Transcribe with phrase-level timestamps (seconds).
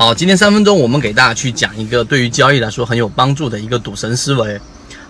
[0.00, 4.60] 好，今天三分钟，我们给大家去讲一个对于交易来说很有帮助的一个赌神思维。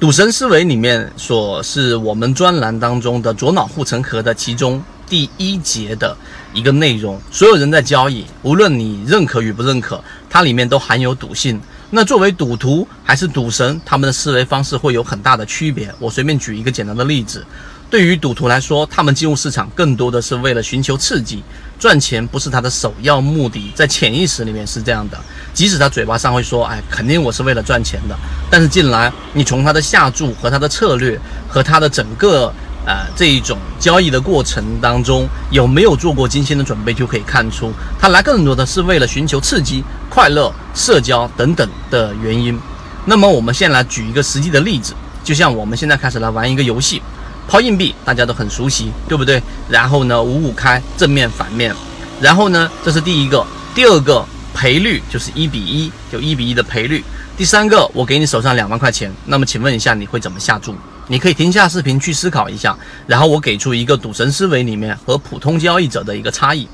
[0.00, 6.16] 赌神思维里面所是我们专栏当中的左脑护城河的其中第一节的
[6.52, 7.16] 一个内容。
[7.30, 11.60] 所有人在交易，无论你认可与不认可，它里面都含有赌性。
[11.88, 15.94] 那作为赌徒还是赌神，他们的思维方式会有很大的区别。
[16.00, 17.46] 我随便举一个简单的例子。
[17.92, 21.42] 对于赌徒来说，他们进入市场更多的是为了寻求刺激，
[21.78, 25.20] 赚钱不是他的首要目的，在潜意识里面是这样的。
[25.52, 28.16] 即使他嘴巴上会说：“哎，肯定我是为了赚钱的。”
[28.50, 32.50] 但是进来，你从他的下注和他的策略和他的整个
[32.86, 37.70] 呃这一种交易的过程当中，有没有做过精心的准备，就可以看出
[38.00, 42.58] 他来更多的是为了寻求刺激、快乐、社交等等的原因。
[43.04, 47.02] 那么，我们先来举一个实际的例子，就像我们现在开始来玩一个游戏。
[47.48, 49.42] 抛硬币大家都很熟悉，对不对？
[49.68, 51.74] 然后呢，五五开，正面反面。
[52.20, 53.44] 然后呢，这是第一个。
[53.74, 54.24] 第二个
[54.54, 57.02] 赔率就是一比一，就一比一的赔率。
[57.36, 60.74] 第三个，我给你手上两万块钱，那么请问一下，你会怎么下注？
[61.08, 62.76] 你可以停下视频去思考一下。
[63.06, 66.68] 然后我给出一个赌神思维里面和普通交易者的一个差异。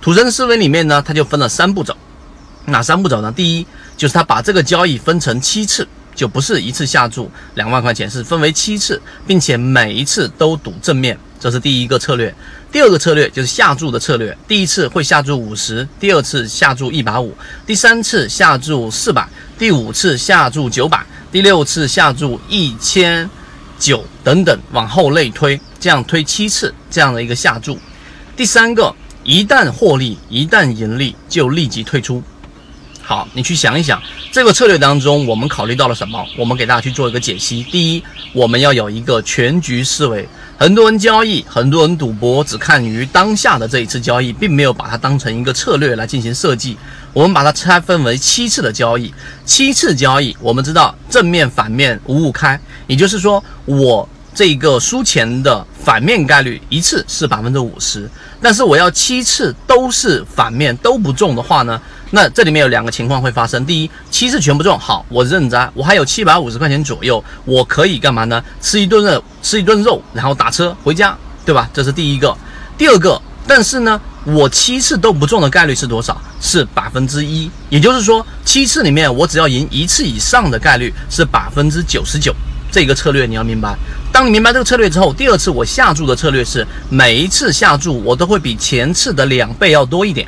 [0.00, 1.96] 赌神思维里面呢，它就分了三步走。
[2.64, 3.30] 哪三步走呢？
[3.30, 5.86] 第一，就是他把这个交易分成七次。
[6.16, 12.34] 就不是一次下注两万块钱，是分为七次，并且每一次都赌正面，这是第一个策略。
[12.72, 17.32] 第二个策略就是下注的策略，第一次会下注五十，第二次下注一百五，
[17.64, 19.26] 第三次下注四百，
[19.58, 23.28] 第五次下注九百，第六次下注一千
[23.78, 27.78] 九等等，往后类推，这样推七次这样的一个下注。
[28.36, 32.22] 第三个，一旦获利，一旦盈利，就立即退出。
[33.08, 36.26] 好，你去想一想，这个策略当中，我们考虑到了什么？
[36.36, 37.62] 我们给大家去做一个解析。
[37.70, 40.28] 第一，我们要有一个全局思维。
[40.58, 46.76] 很多人交易，很多人赌博，只看于当下的这一次交易，并没有把它当成一个策略来进行设计。
[47.12, 58.10] 我们把它拆分为七次的交易，七次交易，我们知道正面、反面五五开，也就是说，我这个输钱的反面概率一次是百分之五十，
[58.42, 61.80] 但是我要七次都是反面都不中的话呢？
[62.10, 63.64] 那这里面有两个情况会发生。
[63.64, 68.42] 第一，七次全部中，好，我认栽，我还有七百五十块钱左右，我可以干嘛呢？
[68.60, 71.70] 吃一顿肉，吃一顿肉，然后打车回家，对吧？
[71.72, 72.36] 这是第一个。
[72.76, 76.20] 第二个，但是呢，我七次都不中的概率是多少？
[76.40, 77.48] 是百分之一。
[77.68, 82.34] 也就是说，七次里面我只要赢一次以上的概率是百分之九十九。
[82.70, 83.76] 这个策略你要明白。
[84.12, 90.26] 当你明白这个策略之后，第二次我下注的策略是每一次下注我都会比前次的两倍要多一点。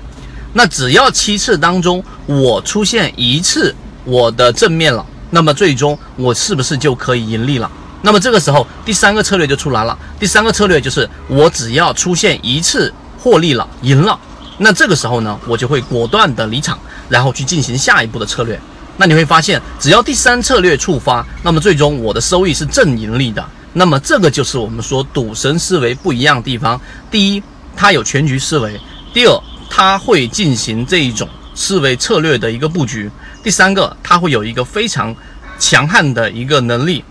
[0.55, 7.71] 那只要七次当中我出现一次我的正面了，那么最终我是不是就可以盈利了？
[8.01, 9.97] 那么这个时候第三个策略就出来了。
[10.19, 14.19] 第三个策略就是我只要出现一次获利了，赢了，
[14.59, 16.79] 那这个时候呢，我就会果断的离场，
[17.09, 18.59] 然后去进行下一步的策略。
[18.99, 23.43] 那你会发现，只要第三策略触发，那么最终我的收益是正盈利的。
[23.73, 26.79] 那么这个就是我们说赌神思维不一样的地方。
[27.11, 27.43] 第一，
[27.75, 28.73] 它有全局思维；
[29.15, 29.43] 第二。
[29.71, 33.09] 他会进行这一种思维策略的一个布局。
[33.43, 35.15] 第三个，他会有一个非常
[35.59, 37.05] 强悍的一个能力，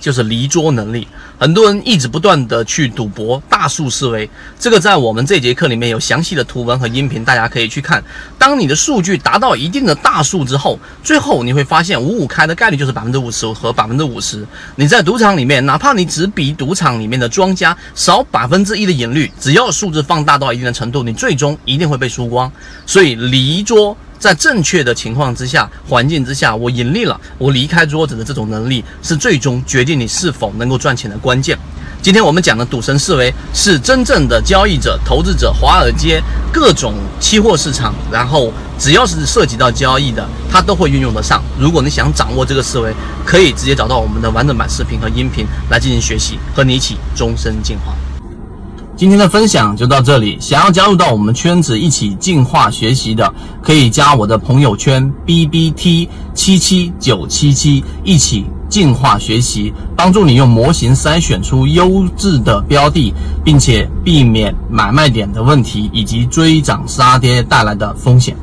[0.00, 1.06] 就是离桌能力。
[1.44, 4.26] 很多人一直不断的去赌博，大数思维，
[4.58, 8.02] 这个在我们这节课里面有详细的图文和音频，大家可以去看。
[8.38, 14.46] 当你的数据达到一定的大数之后，最后你会发现五五开的概率就是百分之五十和百分之五十。
[14.74, 22.50] 你在赌场里面，哪怕你只比赌场里面的庄家少百分之一的赢率，只要数字放大到一定的程度，你最终一定会被输光。
[22.86, 23.94] 所以离桌。
[24.18, 31.58] 在正确的情况之下、环境之下，我盈利了，我离开桌子的这种能力，是最终决定你是否能够赚钱的关键。
[32.00, 41.42] 今天我们讲的赌神思维，是真正的交易者、投资者、华尔街各种期货市场，然后只要是涉及到交易的，它都会运用得上。
[41.58, 42.94] 如果你想掌握这个思维，
[43.24, 47.94] 可以直接找到我们的完整版视频和音频来进行学习，和你一起终身进化。
[48.96, 50.38] 今天的分享就到这里。
[50.40, 63.12] 想要加入到我们圈子一起进化学习的，可以加我的朋友圈 B B T 七七九七七，一起进化学习，帮助你用模型筛选出优质的标的，
[63.44, 68.36] 并且避免买卖点的问题以及追涨杀跌带来的风险。